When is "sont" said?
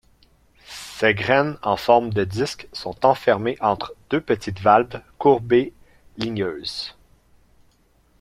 2.73-3.05